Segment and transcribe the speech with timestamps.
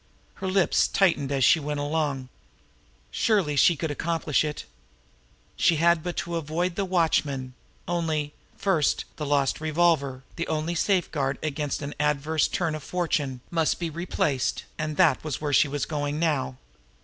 [0.41, 2.29] Her lips tightened as she went along.
[3.11, 4.65] Surely she could accomplish it!
[5.55, 7.53] She had but to evade the watchman
[7.87, 13.79] only, first, the lost revolver, the one safeguard against an adverse turn of fortune, must
[13.79, 16.57] be replaced, and that was where she was going now.